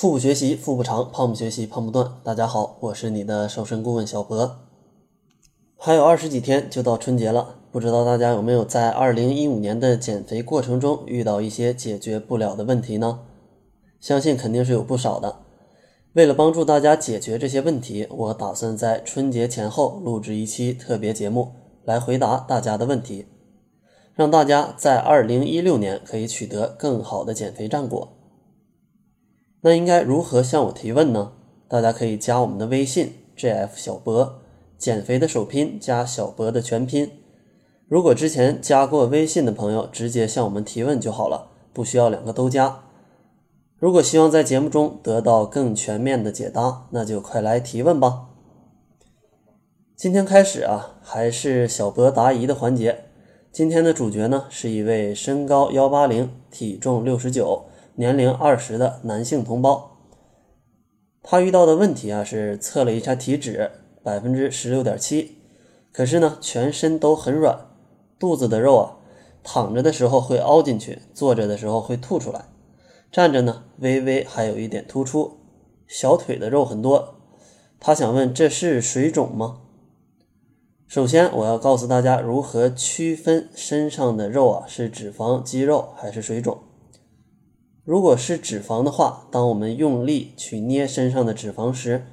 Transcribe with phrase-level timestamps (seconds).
[0.00, 2.10] 腹部学习腹部长，胖不学习胖不断。
[2.24, 4.60] 大家好，我是你的瘦身顾问小博。
[5.76, 13.20] 还有二十几天就到春节了，不知道大家有没有在二零一五年的减肥过程中遇到一些解决不了的问题呢？
[14.00, 15.40] 相信肯定是有不少的。
[16.14, 21.52] 为了帮助大家解决这些问题，我打算在春节前后录制一期特别节目，
[21.84, 23.26] 来回答大家的问题，
[24.14, 28.16] 让大家在二零一六年可以取得更好的减肥战果。
[29.62, 31.32] 那应该如何向我提问呢？
[31.68, 34.40] 大家可以加我们的微信 jf 小博，
[34.78, 37.10] 减肥的首拼加小博的全拼。
[37.86, 42.84] 如果之前加过微信的朋友，直接向我们提问就好了，不需要两个都加。
[43.78, 48.28] 如果希望在节目中得到更全面的解答，那就快来提问吧。
[49.96, 53.04] 今天开始啊，还是小博答疑的环节。
[53.52, 57.69] 今天的主角呢，是一位身高幺八零，体重六十九。
[57.96, 59.98] 年龄二十的男性同胞，
[61.22, 63.70] 他遇到的问题啊是测了一下体脂
[64.02, 65.38] 百分之十六点七，
[65.92, 67.66] 可是呢全身都很软，
[68.18, 68.96] 肚子的肉啊
[69.42, 72.46] 躺着的时候会凹进去，坐着的时候会吐出来，
[73.12, 75.38] 站着呢微微还有一点突出，
[75.86, 77.16] 小腿的肉很多。
[77.78, 79.60] 他想问这是水肿吗？
[80.86, 86.58] 首先我要告诉大家如何区分身上的肉啊是脂肪、肌肉还是水肿。
[87.90, 92.04] 如果是脂肪的话，当我们用力去捏身上的脂肪时，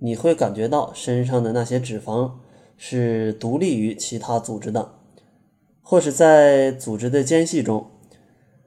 [0.00, 2.32] 你会感觉到身上的那些脂肪
[2.76, 4.96] 是独立于其他组织的，
[5.82, 7.86] 或是在组织的间隙中。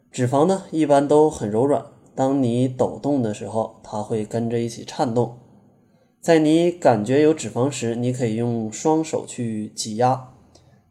[0.10, 5.40] 脂肪呢，一般都很柔软，当你抖动的时候，它会跟着一起颤动。
[6.22, 10.30] 在你感觉有脂肪时，你可以用双手去挤压。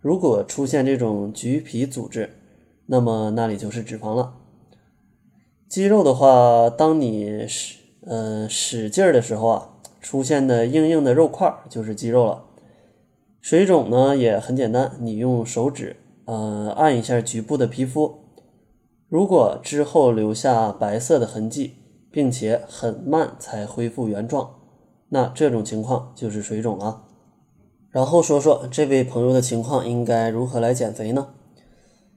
[0.01, 2.29] 如果出现这种橘皮组织，
[2.85, 4.35] 那么那里就是脂肪了。
[5.73, 9.71] 肌肉的话，当你使嗯使劲儿的时候啊，
[10.03, 12.45] 出现的硬硬的肉块就是肌肉了。
[13.41, 15.97] 水肿呢也很简单，你用手指
[16.27, 18.19] 嗯按一下局部的皮肤，
[19.09, 21.77] 如果之后留下白色的痕迹，
[22.11, 24.57] 并且很慢才恢复原状，
[25.09, 27.05] 那这种情况就是水肿了。
[27.89, 31.29] 然后说说这位朋友的情况应该如何来减肥呢？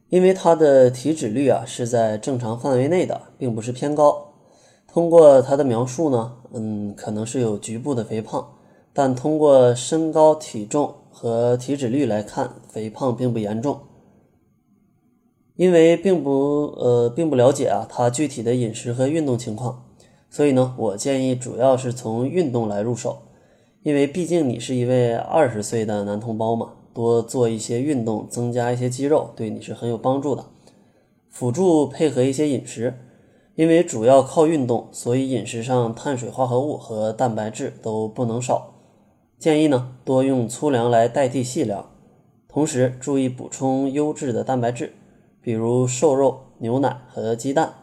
[0.10, 4.34] 因为他的体脂率啊是在正常范围内的，并不是偏高。
[4.88, 8.48] 通过他的描述呢，嗯，可能是有局部的肥胖，
[8.94, 13.80] 但通过身高、体重和体脂率来看，肥胖并不严重。
[15.56, 16.32] 因为并不
[16.78, 19.86] 呃并不了解啊他具体的饮食和运动情况，
[20.30, 23.20] 所以呢，我建议主要是从运动来入手，
[23.82, 26.74] 因为毕竟你是一位二十岁的男同胞嘛。
[26.96, 30.46] 多做一些运动，增加一些肌肉，对你是很有帮助的。
[31.30, 32.98] 辅助配合一些饮食，
[33.56, 38.76] 因为主要靠运动，所以饮食上碳水化合物和蛋白质都不能少。
[39.38, 41.92] 建议呢，多用粗粮来代替细粮，
[42.48, 44.94] 同时注意补充优质的蛋白质，
[45.42, 47.74] 比如瘦肉、牛奶和鸡蛋。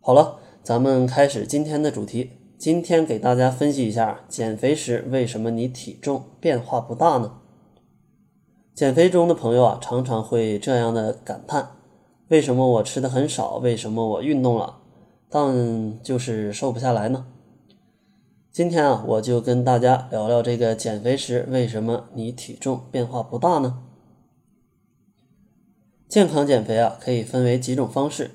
[0.00, 2.32] 好了，咱们开始今天的主题。
[2.58, 7.38] 今天给大家分析一下，减肥时为什么你体重变化不大呢？
[8.74, 11.76] 减肥中的朋友啊，常常会这样的感叹：
[12.26, 13.58] 为什么我吃的很少？
[13.58, 14.78] 为什么我运动了，
[15.30, 17.26] 但就是瘦不下来呢？
[18.50, 23.84] 今天啊，我就跟大家聊聊这个减肥时为什么你体重变化不大呢？
[26.08, 28.32] 健康减肥啊，可以分为几种方式：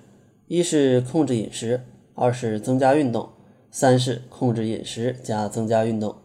[0.48, 1.82] 一是控制饮食，
[2.16, 3.28] 二是增加运动。
[3.74, 6.16] 三是控制饮食加增加运动。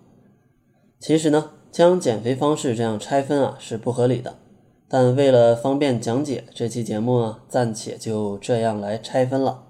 [1.00, 4.36] 其实呢，将减肥方式这样拆分啊是不合理的。
[4.86, 9.64] 但为了方便讲解，这期节目呢暂且就这样来拆分了。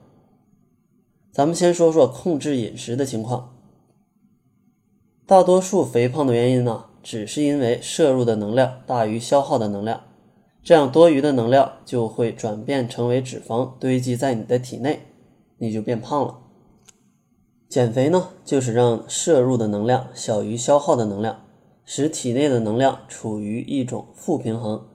[1.30, 3.54] 咱们先说说控制饮食的情况。
[5.24, 10.00] 大多数肥胖的原因呢，只是因为摄入的能量大于消耗的能量，
[10.64, 15.02] 这样多余的能量就会转变成为脂肪堆积在你的体内，
[15.58, 16.38] 你就变胖了。
[17.69, 21.44] 减肥呢，就是让摄入的能量小于消耗的能量，
[21.85, 24.88] 使体内的能量处于一种负平衡。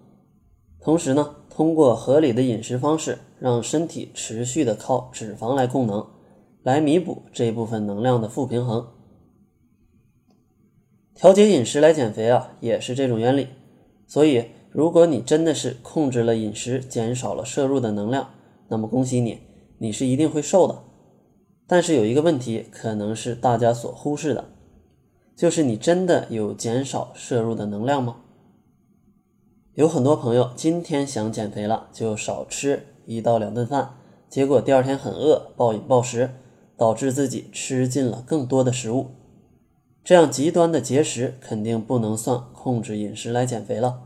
[0.82, 6.04] 同时呢，通过合理的饮食方式，让身体持续的靠脂肪来供能，
[6.64, 8.88] 来弥补这部分能量的负平衡。
[11.14, 13.50] 调节饮食来减肥啊，也是这种原理。
[14.08, 18.32] 所以，如果你真的是控制了饮食，减少了摄入的能量，
[18.70, 19.42] 那么恭喜你，
[19.78, 20.82] 你是一定会瘦的。
[21.74, 24.46] 但是有一个问题，可能是大家所忽视的，
[25.36, 28.18] 就是你真的有减少摄入的能量吗？
[29.74, 33.96] 有很多朋友今天想减肥了，就少吃一到两顿饭，
[34.30, 36.30] 结果第二天很饿，暴饮暴食，
[36.78, 39.08] 导致自己吃进了更多的食物。
[40.04, 44.04] 这样极端的节食肯定不能算控制饮食来减肥了，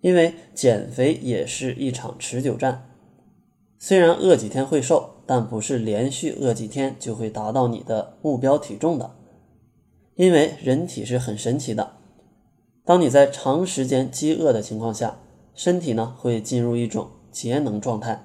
[0.00, 2.88] 因为减肥也是一场持久战。
[3.78, 9.16] 虽然饿几天会瘦，但不是连续饿几天就会达到你的目标体重的。
[10.14, 11.92] 因为人体是很神奇的，
[12.84, 15.18] 当你在长时间饥饿的情况下，
[15.54, 18.24] 身体呢会进入一种节能状态，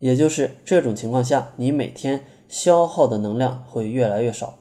[0.00, 4.58] 也就是这种情况下，你每天消耗的能量会越来越少。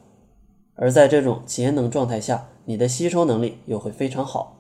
[0.75, 4.57] 而在这种节能状态下，你的吸收能力又会非常好，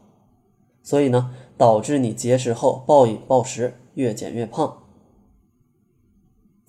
[0.81, 4.80] 所以呢，导致你节食后暴饮暴食，越减越胖。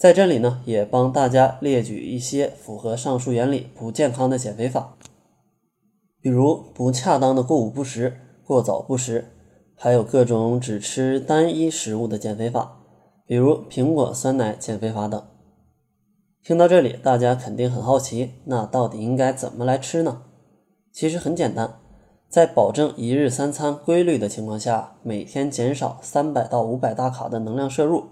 [0.02, 4.96] 在这里呢，也帮大家列举一些符合上述原理不健康的减肥法，
[6.20, 9.26] 比如不恰当的过午不食、过早不食，
[9.76, 12.80] 还有各种只吃单一食物的减肥法，
[13.28, 15.22] 比如苹果酸奶减肥法等。
[16.42, 20.22] 听到这里，大家肯定很好奇，那到底应该怎么来吃呢？
[20.92, 21.78] 其实很简单，
[22.28, 28.06] 在保证一日三餐规律的情况下，每天减少三百到五百大卡的能量摄入。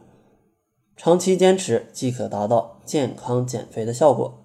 [1.02, 4.44] 长期坚持即可达到健康减肥的效果。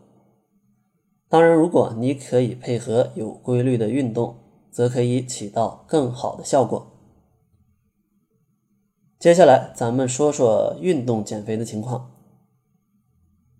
[1.27, 4.37] 当然，如果你可以配合有规律的运动，
[4.71, 6.93] 则可以起到更好的效果。
[9.19, 12.11] 接下来，咱们说说运动减肥的情况。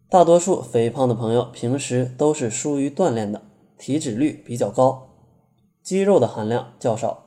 [0.10, 3.42] 大多数肥胖的朋友平时都是疏于锻炼的，
[3.78, 5.10] 体脂率比较高，
[5.84, 7.25] 肌肉的含量较少。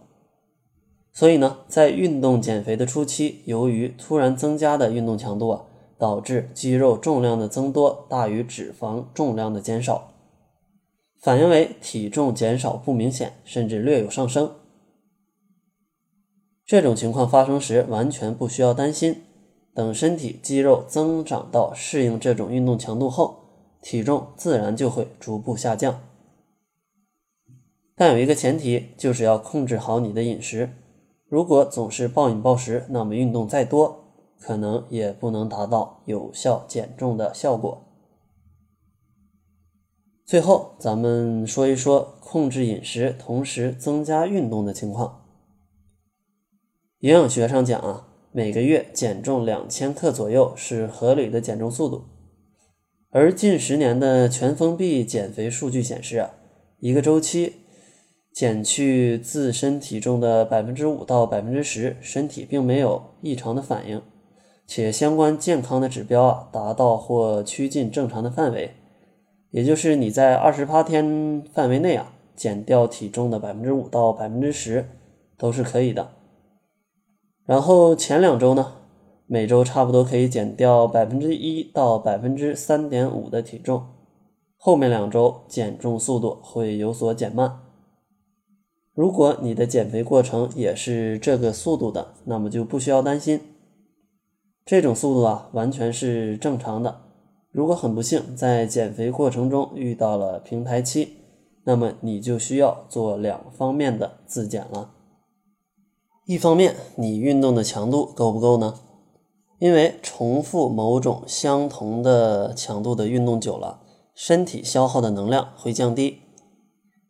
[1.13, 5.65] 所以呢，在运动减肥的初期，由于突然增加的运动强度啊，
[5.99, 10.13] 导致肌肉重量的增多大于脂肪重量的减少，
[11.21, 14.53] 反应为体重减少不明显，甚至略有上升。
[16.65, 19.23] 这种情况发生时，完全不需要担心，
[19.75, 26.01] 等身体肌肉增长到适应这种运动强度后，体重自然就会逐步下降。
[27.97, 30.71] 但有一个前提，就是要控制好你的饮食。
[31.29, 37.85] 如果总是暴饮暴食，那么运动再多，可能也不能达到有效减重的效果。
[40.25, 45.27] 最后，咱们说一说控制饮食同时增加运动的情况。
[47.01, 52.05] 营养学上讲啊，每个月减重两千克左右是合理的减重速度，
[53.11, 56.31] 而近十年的全封闭减肥数据显示啊，
[56.79, 57.68] 一个周期。
[58.39, 64.01] 减去自身体重的百分之五到百分之十，身体并没有异常的反应，
[64.65, 68.71] 且相关健康的指标啊达到或趋近正常的范围，
[69.51, 74.89] 也就是你在二十八天范围内啊减掉体重的百分之五到百分之十
[75.37, 76.11] 都是可以的。
[77.45, 78.75] 然后前两周呢，
[79.27, 83.85] 每周差不多可以减掉百分之一到百分之三点五的体重，
[84.57, 87.63] 后面两周减重速度会有所减慢。
[88.99, 93.41] 如果你的减肥过程也是这个速度的，那么就不需要担心。
[94.67, 97.03] 这种速度啊，完全是正常的。
[97.53, 101.11] 如果很不幸在减肥过程中遇到了平台期，
[101.63, 104.91] 那么你就需要做两方面的自检了。
[106.27, 108.75] 一方面，你运动的强度够不够呢？
[109.61, 113.83] 因为重复某种相同的强度的运动久了，
[114.17, 116.23] 身体消耗的能量会降低。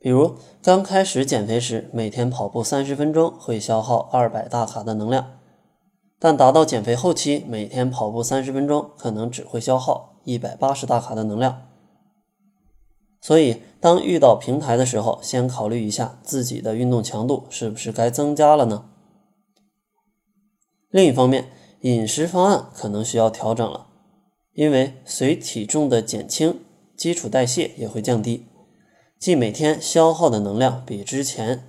[0.01, 5.39] 比如刚开始减肥时，每天跑步三十分钟会消耗二百大卡的能量，
[6.19, 11.63] 但达到减肥后期，每天跑步三十分钟可能只会消耗一百八十大卡的能量。
[13.21, 18.85] 所以，当遇到平台的时候，先考虑一下自己的运动强度是不是该增加了呢？
[20.91, 21.51] 另一方面，
[21.81, 23.89] 饮食方案可能需要调整了，
[24.53, 26.61] 因为随体重的减轻，
[26.97, 28.47] 基础代谢也会降低。
[29.19, 31.65] 即每天消耗的能量比之前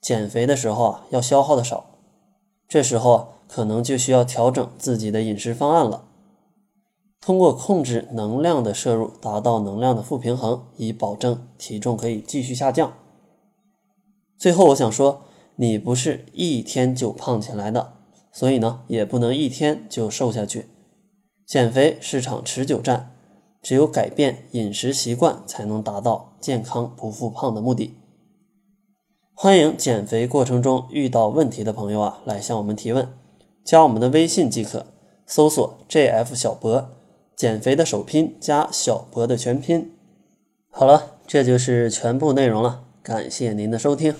[0.00, 1.86] 减肥的时候啊要消耗的少，
[2.68, 6.04] 这时候啊可能就需要调整自己的饮食方案了，
[7.20, 12.92] 通过控制能量的摄入，达到能量的负平衡，以保证体重可以继续下降。
[14.36, 15.22] 最后我想说，
[15.56, 17.94] 你不是一天就胖起来的，
[18.32, 20.68] 所以呢也不能一天就瘦下去，
[21.46, 23.08] 减肥是场持久战。
[23.62, 27.94] 只有改变饮食习惯，才能达到健康不复胖的目的。
[29.32, 33.08] 欢迎减肥过程中遇到问题的朋友啊，来向我们提问，
[33.64, 34.84] 加我们的微信即可，
[35.24, 36.90] 搜索 “jf 小博”，
[37.34, 39.92] 减肥的首拼加小博的全拼。
[40.68, 44.14] 好了，这就是全部内容了，感谢您的收听。